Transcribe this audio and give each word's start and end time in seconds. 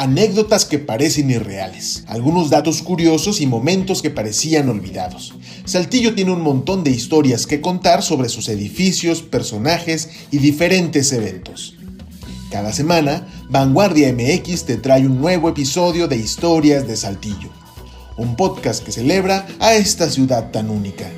anécdotas 0.00 0.64
que 0.64 0.78
parecen 0.78 1.30
irreales, 1.30 2.04
algunos 2.06 2.48
datos 2.48 2.80
curiosos 2.80 3.42
y 3.42 3.46
momentos 3.46 4.00
que 4.00 4.08
parecían 4.08 4.70
olvidados. 4.70 5.34
Saltillo 5.66 6.14
tiene 6.14 6.32
un 6.32 6.40
montón 6.40 6.82
de 6.84 6.90
historias 6.90 7.46
que 7.46 7.60
contar 7.60 8.02
sobre 8.02 8.30
sus 8.30 8.48
edificios, 8.48 9.20
personajes 9.20 10.08
y 10.30 10.38
diferentes 10.38 11.12
eventos. 11.12 11.76
Cada 12.50 12.72
semana, 12.72 13.28
Vanguardia 13.50 14.10
MX 14.10 14.64
te 14.64 14.78
trae 14.78 15.06
un 15.06 15.20
nuevo 15.20 15.50
episodio 15.50 16.08
de 16.08 16.16
Historias 16.16 16.88
de 16.88 16.96
Saltillo, 16.96 17.50
un 18.16 18.36
podcast 18.36 18.82
que 18.82 18.92
celebra 18.92 19.46
a 19.58 19.74
esta 19.74 20.08
ciudad 20.08 20.50
tan 20.50 20.70
única. 20.70 21.10